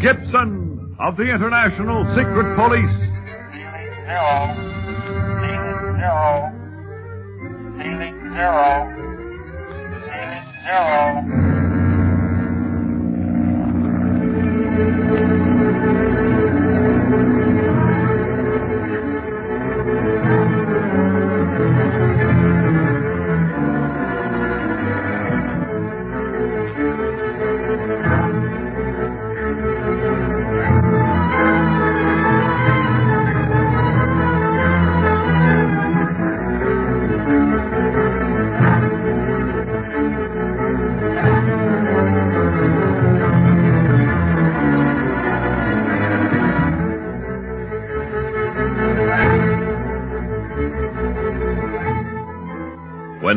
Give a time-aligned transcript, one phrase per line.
[0.00, 2.94] Gibson of the International Secret Police.
[4.06, 4.54] Zero.
[5.98, 6.52] Zero.
[8.32, 8.88] Zero.
[10.64, 11.47] Zero.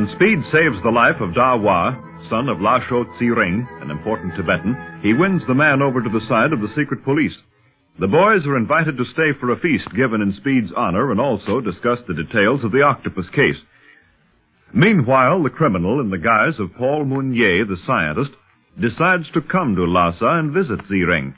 [0.02, 5.00] When Speed saves the life of Dawa, son of La Shou Ring, an important Tibetan,
[5.04, 7.38] he wins the man over to the side of the secret police.
[8.00, 11.62] The boys are invited to stay for a feast given in Speed's honor and also
[11.62, 13.62] discuss the details of the octopus case.
[14.74, 18.32] Meanwhile, the criminal, in the guise of Paul Mounier, the scientist,
[18.80, 21.36] decides to come to Lhasa and visit Zireng.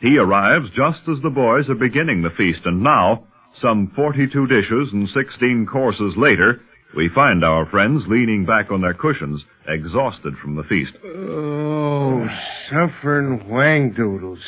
[0.00, 3.26] He arrives just as the boys are beginning the feast, and now,
[3.60, 6.60] some 42 dishes and 16 courses later,
[6.96, 10.92] we find our friends leaning back on their cushions, exhausted from the feast.
[11.04, 12.26] Oh,
[12.70, 14.38] suffering wang doodles.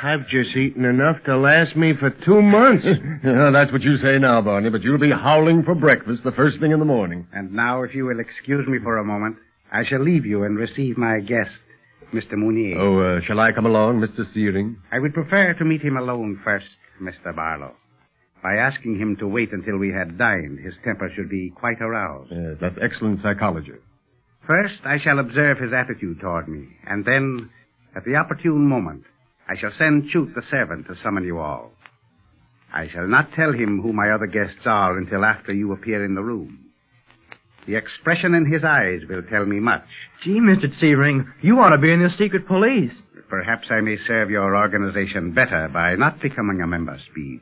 [0.00, 2.84] I've just eaten enough to last me for two months.
[3.24, 6.60] Yeah, that's what you say now, Barney, but you'll be howling for breakfast the first
[6.60, 7.26] thing in the morning.
[7.32, 9.36] And now, if you will excuse me for a moment,
[9.72, 11.50] I shall leave you and receive my guest,
[12.14, 12.34] Mr.
[12.34, 12.78] Mounier.
[12.78, 14.24] Oh, uh, shall I come along, Mr.
[14.32, 14.76] Searing?
[14.92, 16.66] I would prefer to meet him alone first,
[17.02, 17.34] Mr.
[17.34, 17.74] Barlow.
[18.42, 22.30] By asking him to wait until we had dined, his temper should be quite aroused.
[22.30, 23.72] Yes, that's excellent psychology.
[24.46, 27.50] First, I shall observe his attitude toward me, and then,
[27.96, 29.02] at the opportune moment,
[29.48, 31.72] I shall send Chute the servant to summon you all.
[32.72, 36.14] I shall not tell him who my other guests are until after you appear in
[36.14, 36.66] the room.
[37.66, 39.84] The expression in his eyes will tell me much.
[40.24, 40.68] Gee, Mr.
[40.78, 42.92] Searing, you ought to be in the secret police.
[43.28, 47.40] Perhaps I may serve your organization better by not becoming a member, Speed.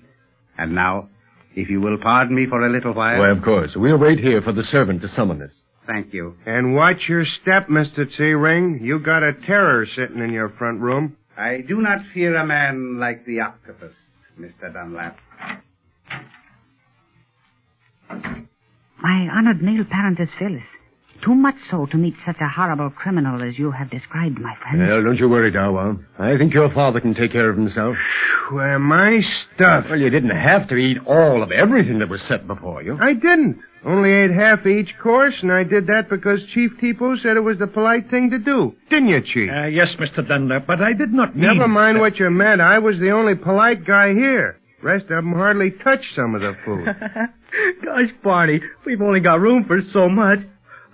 [0.59, 1.09] And now,
[1.55, 3.19] if you will pardon me for a little while.
[3.19, 3.71] Why, of course.
[3.77, 5.51] We'll wait here for the servant to summon us.
[5.87, 6.35] Thank you.
[6.45, 8.07] And watch your step, Mr.
[8.17, 8.81] T-Ring.
[8.83, 11.17] You got a terror sitting in your front room.
[11.39, 13.93] I do not fear a man like the octopus,
[14.41, 14.73] Mr.
[14.73, 15.19] Dunlap.
[19.01, 20.63] My honored male parent is Phyllis.
[21.25, 24.87] Too much so to meet such a horrible criminal as you have described, my friend.
[24.87, 25.99] Well, don't you worry, Dawa.
[26.19, 27.97] I think your father can take care of himself.
[28.53, 29.21] Where my
[29.55, 29.87] stuff.
[29.89, 32.97] Well, you didn't have to eat all of everything that was set before you.
[33.01, 33.61] I didn't.
[33.85, 37.59] Only ate half each course, and I did that because Chief Tipo said it was
[37.59, 38.75] the polite thing to do.
[38.91, 39.49] Didn't you, Chief?
[39.51, 40.27] Uh, yes, Mr.
[40.27, 41.47] Dunlap, but I did not mean...
[41.57, 42.61] Never mind what you meant.
[42.61, 44.59] I was the only polite guy here.
[44.83, 46.87] Rest of them hardly touched some of the food.
[47.85, 50.41] Gosh, Barney, we've only got room for so much.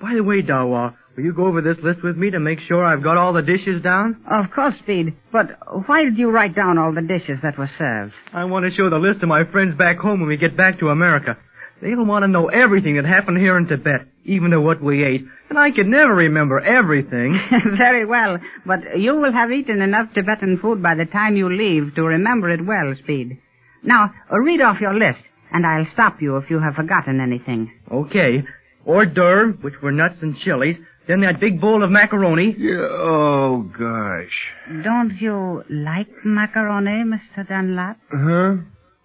[0.02, 2.84] By the way, Dawa, will you go over this list with me to make sure
[2.84, 4.20] I've got all the dishes down?
[4.28, 5.14] Of course, Speed.
[5.30, 5.56] But
[5.86, 8.12] why did you write down all the dishes that were served?
[8.34, 10.80] I want to show the list to my friends back home when we get back
[10.80, 11.38] to America.
[11.80, 15.22] They'll want to know everything that happened here in Tibet, even to what we ate.
[15.50, 17.40] And I can never remember everything.
[17.76, 18.38] Very well.
[18.66, 22.50] But you will have eaten enough Tibetan food by the time you leave to remember
[22.50, 23.38] it well, Speed.
[23.84, 25.22] Now, read off your list,
[25.52, 27.72] and I'll stop you if you have forgotten anything.
[27.90, 28.44] Okay.
[28.86, 30.76] Hors d'oeuvre, which were nuts and chilies.
[31.08, 32.54] Then that big bowl of macaroni.
[32.56, 34.82] Yeah, oh, gosh.
[34.84, 37.46] Don't you like macaroni, Mr.
[37.48, 37.98] Dunlap?
[38.10, 38.56] Huh?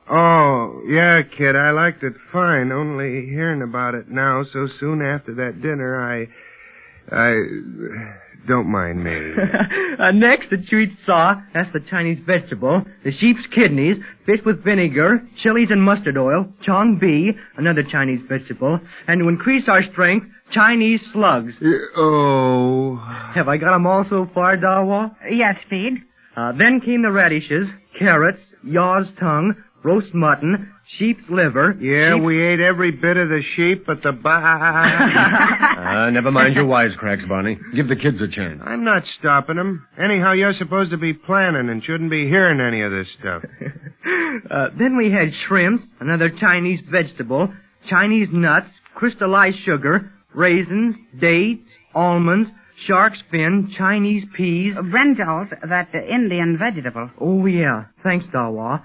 [0.09, 2.71] Oh, Yeah, kid, I liked it fine.
[2.71, 6.27] Only hearing about it now, so soon after that dinner, I.
[7.11, 7.33] I.
[8.47, 9.11] Don't mind me.
[9.99, 11.35] uh, next, the sweet saw.
[11.53, 12.83] That's the Chinese vegetable.
[13.03, 18.79] The sheep's kidneys, fish with vinegar, chilies and mustard oil, chong bi, another Chinese vegetable,
[19.07, 21.53] and to increase our strength, Chinese slugs.
[21.97, 22.95] oh.
[23.35, 25.13] Have I got 'em all so far, Dawa?
[25.29, 26.03] Yes, Feed.
[26.35, 27.67] Uh, then came the radishes,
[27.97, 31.75] carrots, yaw's tongue, roast mutton, sheep's liver.
[31.79, 34.29] Yeah, sheep's- we ate every bit of the sheep but the ba.
[34.29, 37.57] Ah, never mind your wisecracks, Barney.
[37.75, 38.61] Give the kids a chance.
[38.65, 39.85] I'm not stopping them.
[40.01, 43.43] Anyhow, you're supposed to be planning and shouldn't be hearing any of this stuff.
[44.49, 47.51] Uh, then we had shrimps, another Chinese vegetable,
[47.89, 52.49] Chinese nuts, crystallized sugar, raisins, dates, almonds,
[52.85, 54.75] shark's fin, Chinese peas.
[54.75, 57.09] Brinjals, that uh, Indian vegetable.
[57.19, 57.85] Oh, yeah.
[58.03, 58.83] Thanks, Dawa.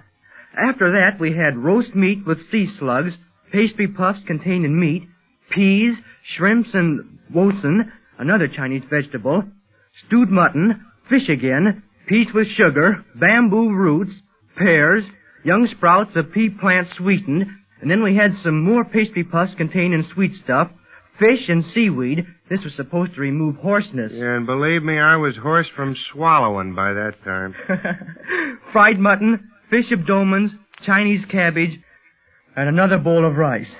[0.57, 3.17] After that, we had roast meat with sea slugs,
[3.53, 5.09] pastry puffs containing meat,
[5.51, 5.97] peas,
[6.37, 9.45] shrimps and wosen, another Chinese vegetable,
[10.07, 14.13] stewed mutton, fish again, peas with sugar, bamboo roots,
[14.57, 15.05] pears,
[15.45, 17.47] young sprouts of pea plant sweetened,
[17.81, 20.71] and then we had some more pastry puffs containing sweet stuff,
[21.19, 22.27] fish and seaweed.
[22.49, 24.13] This was supposed to remove hoarseness.
[24.15, 27.55] Yeah, and believe me, I was hoarse from swallowing by that time.
[28.73, 30.53] Fried mutton, fish abdomens,
[30.85, 31.81] Chinese cabbage,
[32.55, 33.71] and another bowl of rice.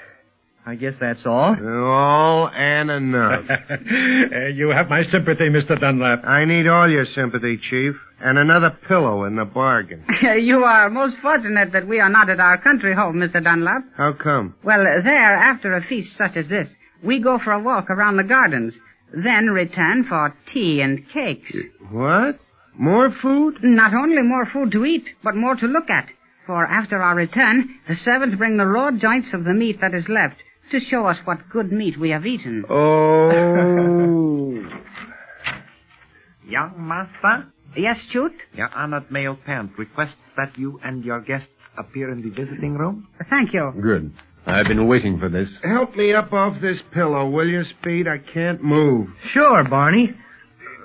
[0.65, 1.57] I guess that's all.
[1.87, 3.45] All and enough.
[3.51, 5.79] Uh, you have my sympathy, Mr.
[5.79, 6.25] Dunlap.
[6.25, 10.05] I need all your sympathy, Chief, and another pillow in the bargain.
[10.41, 13.43] you are most fortunate that we are not at our country home, Mr.
[13.43, 13.83] Dunlap.
[13.97, 14.55] How come?
[14.63, 16.69] Well, there, after a feast such as this,
[17.03, 18.75] we go for a walk around the gardens,
[19.13, 21.53] then return for tea and cakes.
[21.91, 22.39] What?
[22.79, 23.59] More food?
[23.63, 26.09] Not only more food to eat, but more to look at.
[26.47, 30.09] For after our return, the servants bring the raw joints of the meat that is
[30.09, 30.37] left
[30.71, 32.65] to show us what good meat we have eaten.
[32.69, 33.31] Oh.
[36.49, 37.47] Young master,
[37.77, 38.33] Yes, Chute?
[38.55, 41.49] your honored male parent requests that you and your guests
[41.79, 43.09] appear in the visiting room.
[43.31, 43.73] Thank you.
[43.81, 44.13] Good.
[44.45, 45.49] I've been waiting for this.
[45.65, 48.07] Help me up off this pillow, will you, Speed?
[48.09, 49.09] I can't move.
[49.33, 50.11] Sure, Barney.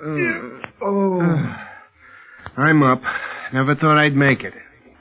[0.02, 0.12] Uh,
[0.82, 1.56] oh.
[2.58, 3.00] I'm up.
[3.52, 4.52] Never thought I'd make it.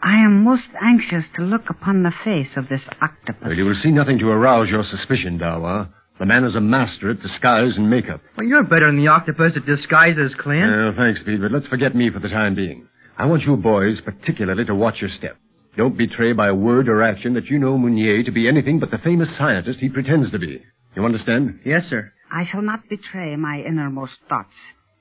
[0.01, 3.41] I am most anxious to look upon the face of this octopus.
[3.43, 5.89] Well, you will see nothing to arouse your suspicion, Dawa.
[6.19, 8.21] The man is a master at disguise and makeup.
[8.37, 10.71] Well, you're better than the octopus at disguises, Clint.
[10.71, 12.87] Well, thanks, Pete, but let's forget me for the time being.
[13.17, 15.37] I want you boys particularly to watch your step.
[15.75, 18.97] Don't betray by word or action that you know Mounier to be anything but the
[18.99, 20.61] famous scientist he pretends to be.
[20.95, 21.59] You understand?
[21.65, 22.11] Yes, sir.
[22.31, 24.53] I shall not betray my innermost thoughts.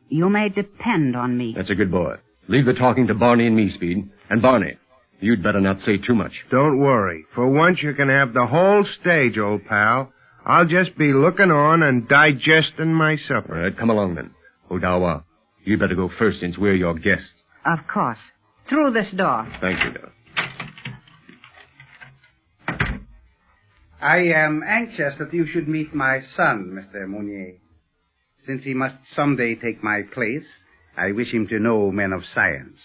[0.09, 1.55] You may depend on me.
[1.57, 2.17] That's a good boy.
[2.49, 4.09] Leave the talking to Barney and me, Speed.
[4.31, 4.77] And Barney,
[5.21, 6.33] you'd better not say too much.
[6.51, 7.25] Don't worry.
[7.35, 10.13] For once, you can have the whole stage, old pal.
[10.45, 13.55] I'll just be looking on and digesting my supper.
[13.55, 14.31] right, come along then.
[14.71, 15.25] Odawa,
[15.65, 17.33] you'd better go first since we're your guests.
[17.65, 18.19] Of course.
[18.69, 19.47] Through this door.
[19.61, 20.11] Thank you, Dale.
[24.01, 27.09] I am anxious that you should meet my son, Mr.
[27.09, 27.55] Mounier.
[28.47, 30.45] Since he must someday take my place,
[30.97, 32.79] I wish him to know men of science.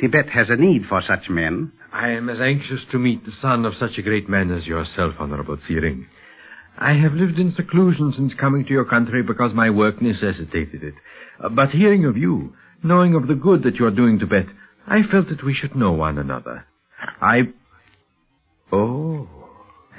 [0.00, 1.72] Tibet has a need for such men.
[1.92, 5.14] I am as anxious to meet the son of such a great man as yourself,
[5.18, 6.06] Honorable Searing.
[6.78, 10.94] I have lived in seclusion since coming to your country because my work necessitated it.
[11.42, 14.46] Uh, But hearing of you, knowing of the good that you are doing Tibet,
[14.86, 16.66] I felt that we should know one another.
[17.22, 17.52] I...
[18.70, 19.28] Oh.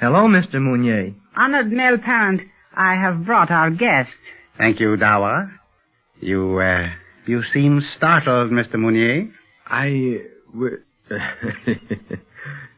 [0.00, 0.60] Hello, Mr.
[0.60, 1.14] Mounier.
[1.36, 2.42] Honored male parent,
[2.76, 4.16] I have brought our guest.
[4.56, 5.50] Thank you, Dawa.
[6.20, 6.90] You, uh,
[7.28, 8.74] you seem startled, Mr.
[8.74, 9.30] Mounier.
[9.66, 10.22] I...
[10.52, 10.82] w-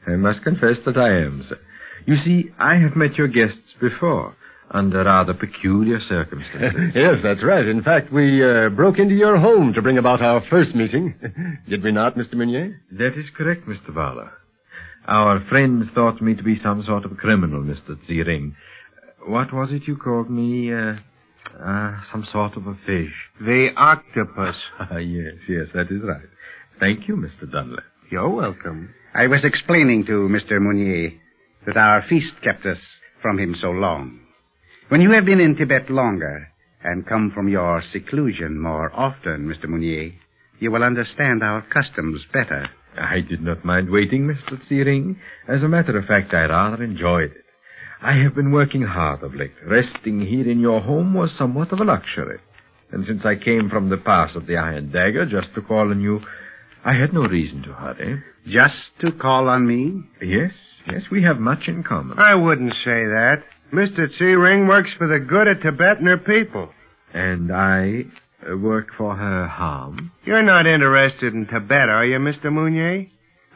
[0.07, 1.59] I must confess that I am, sir.
[2.07, 4.35] You see, I have met your guests before,
[4.71, 6.93] under rather peculiar circumstances.
[6.95, 7.67] yes, that's right.
[7.67, 11.15] In fact, we uh, broke into your home to bring about our first meeting.
[11.69, 12.35] Did we not, Mr.
[12.35, 12.81] Mounier?
[12.93, 13.95] That is correct, Mr.
[13.95, 14.33] Fowler.
[15.07, 17.97] Our friends thought me to be some sort of criminal, Mr.
[18.09, 18.55] Ziering.
[19.27, 20.73] What was it you called me?
[20.73, 20.95] Uh,
[21.59, 23.13] uh, some sort of a fish.
[23.41, 24.57] The octopus.
[24.79, 26.29] Ah, yes, yes, that is right.
[26.79, 27.51] Thank you, Mr.
[27.51, 27.85] Dunlap.
[28.11, 28.95] You're welcome.
[29.15, 30.61] I was explaining to Mr.
[30.61, 31.13] Mounier
[31.67, 32.79] that our feast kept us
[33.23, 34.21] from him so long.
[34.89, 36.49] When you have been in Tibet longer
[36.83, 39.69] and come from your seclusion more often, Mr.
[39.69, 40.13] Mounier,
[40.59, 42.69] you will understand our customs better.
[42.99, 44.59] I did not mind waiting, Mr.
[44.69, 45.19] Searing.
[45.49, 47.45] As a matter of fact, I rather enjoyed it.
[48.03, 49.53] I have been working hard of late.
[49.67, 52.39] Resting here in your home was somewhat of a luxury.
[52.93, 56.01] And since I came from the pass of the Iron Dagger just to call on
[56.01, 56.21] you,
[56.85, 58.23] I had no reason to hurry.
[58.47, 60.03] Just to call on me?
[60.23, 60.53] Yes,
[60.87, 62.19] Yes, we have much in common.
[62.19, 63.43] I wouldn't say that.
[63.73, 64.09] Mr.
[64.21, 66.71] Ring works for the good of Tibet and her people.
[67.13, 68.05] And I
[68.51, 70.11] uh, work for her harm.
[70.25, 72.53] You're not interested in Tibet, are you, Mr.
[72.53, 73.07] Mounier?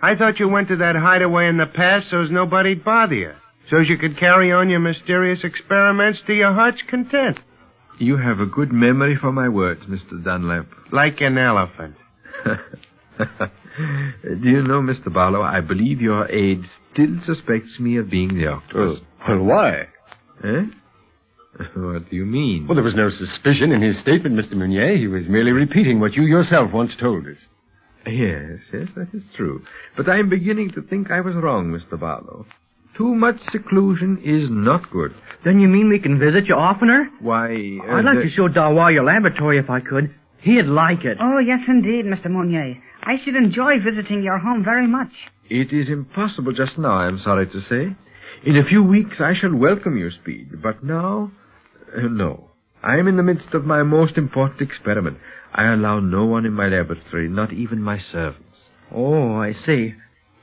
[0.02, 3.32] I thought you went to that hideaway in the past so's nobody'd bother you.
[3.70, 7.38] So's you could carry on your mysterious experiments to your heart's content.
[7.98, 10.22] You have a good memory for my words, Mr.
[10.22, 10.66] Dunlap.
[10.92, 11.94] Like an elephant.
[13.18, 15.12] Do you know, Mr.
[15.12, 19.00] Barlow, I believe your aide still suspects me of being the octopus.
[19.28, 19.88] Well, why?
[20.44, 20.62] Eh?
[21.76, 22.66] What do you mean?
[22.66, 24.54] Well, there was no suspicion in his statement, Mr.
[24.54, 24.96] Mounier.
[24.96, 27.38] He was merely repeating what you yourself once told us.
[28.06, 29.62] Yes, yes, that is true.
[29.96, 31.98] But I'm beginning to think I was wrong, Mr.
[31.98, 32.44] Barlow.
[32.96, 35.12] Too much seclusion is not good.
[35.44, 37.10] Then you mean we can visit you oftener?
[37.20, 40.10] Why, uh, I'd like the- to show Dawa your laboratory if I could.
[40.38, 41.18] He'd like it.
[41.20, 42.30] Oh, yes, indeed, Mr.
[42.30, 42.76] Mounier.
[43.02, 45.12] I should enjoy visiting your home very much.
[45.50, 47.94] It is impossible just now, I'm sorry to say.
[48.44, 51.30] In a few weeks I shall welcome you, Speed, but now,
[51.96, 52.50] uh, no.
[52.82, 55.16] I am in the midst of my most important experiment.
[55.54, 58.58] I allow no one in my laboratory, not even my servants.
[58.92, 59.94] Oh, I see.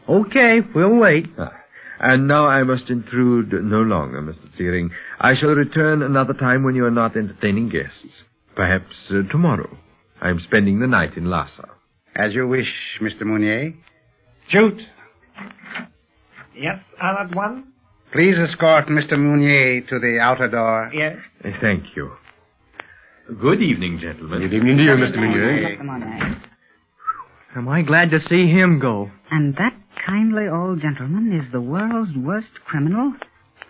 [0.09, 1.27] Okay, we'll wait.
[1.37, 1.53] Ah,
[2.01, 4.55] and now I must intrude no longer, Mr.
[4.57, 4.89] Searing.
[5.19, 8.23] I shall return another time when you are not entertaining guests.
[8.55, 9.77] Perhaps uh, tomorrow.
[10.21, 11.69] I am spending the night in Lhasa.
[12.15, 12.67] As you wish,
[13.01, 13.21] Mr.
[13.21, 13.73] Mounier.
[14.49, 14.81] Chute!
[16.55, 17.71] Yes, Arad one?
[18.11, 19.17] Please escort Mr.
[19.17, 20.91] Mounier to the outer door.
[20.93, 21.17] Yes.
[21.45, 22.11] Uh, Thank you.
[23.39, 24.41] Good evening, gentlemen.
[24.41, 25.15] Good evening to you, Mr.
[25.15, 25.81] Mr.
[25.85, 26.41] Mounier.
[27.55, 29.09] Am I glad to see him go?
[29.29, 29.73] And that
[30.05, 33.13] kindly old gentleman is the world's worst criminal?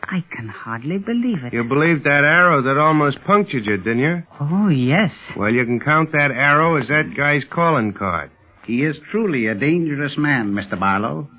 [0.03, 1.53] I can hardly believe it.
[1.53, 4.23] You believed that arrow that almost punctured you, didn't you?
[4.39, 5.11] Oh, yes.
[5.37, 8.31] Well, you can count that arrow as that guy's calling card.
[8.65, 10.79] He is truly a dangerous man, Mr.
[10.79, 11.29] Barlow.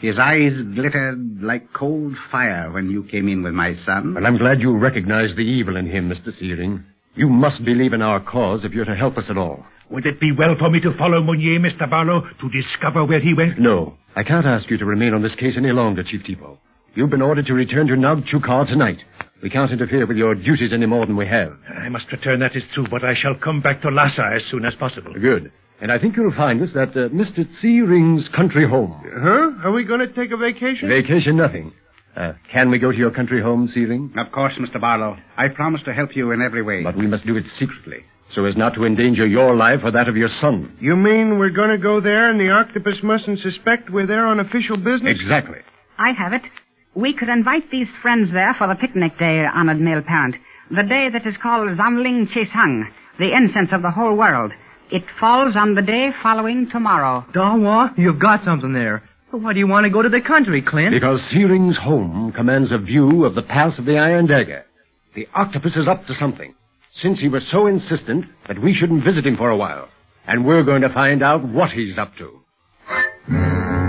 [0.00, 4.16] His eyes glittered like cold fire when you came in with my son.
[4.16, 6.32] And I'm glad you recognize the evil in him, Mr.
[6.38, 6.84] Searing.
[7.14, 9.64] You must believe in our cause if you're to help us at all.
[9.90, 11.90] Would it be well for me to follow Mounier, Mr.
[11.90, 13.58] Barlow, to discover where he went?
[13.58, 16.58] No, I can't ask you to remain on this case any longer, Chief Tipo.
[16.94, 18.98] You've been ordered to return to Nag Chukar tonight.
[19.42, 21.52] We can't interfere with your duties any more than we have.
[21.68, 24.64] I must return, that is true, but I shall come back to Lhasa as soon
[24.64, 25.14] as possible.
[25.14, 25.52] Good.
[25.80, 27.46] And I think you'll find us at uh, Mr.
[27.62, 29.00] Ring's country home.
[29.02, 29.66] Huh?
[29.68, 30.88] Are we going to take a vacation?
[30.88, 31.72] Vacation, nothing.
[32.16, 34.12] Uh, can we go to your country home, Searing?
[34.18, 34.80] Of course, Mr.
[34.80, 35.16] Barlow.
[35.38, 36.82] I promise to help you in every way.
[36.82, 37.98] But we must do it secretly,
[38.34, 40.76] so as not to endanger your life or that of your son.
[40.80, 44.40] You mean we're going to go there and the octopus mustn't suspect we're there on
[44.40, 45.18] official business?
[45.20, 45.58] Exactly.
[45.98, 46.42] I have it.
[46.94, 50.36] We could invite these friends there for the picnic day, honored male parent.
[50.70, 52.84] The day that is called Zamling Chisang,
[53.18, 54.52] the incense of the whole world.
[54.90, 57.24] It falls on the day following tomorrow.
[57.32, 59.04] Dawa, you've got something there.
[59.30, 60.90] But why do you want to go to the country, Clint?
[60.92, 64.64] Because Searing's home commands a view of the pass of the Iron Dagger.
[65.14, 66.54] The octopus is up to something,
[66.96, 69.88] since he was so insistent that we shouldn't visit him for a while.
[70.26, 73.79] And we're going to find out what he's up to.